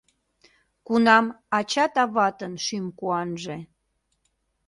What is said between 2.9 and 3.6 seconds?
куанже